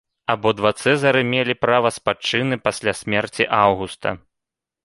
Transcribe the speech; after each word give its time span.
Абодва 0.33 0.71
цэзары 0.83 1.21
мелі 1.33 1.55
права 1.65 1.93
спадчыны 1.97 2.55
пасля 2.69 2.97
смерці 3.03 3.49
аўгуста. 3.63 4.17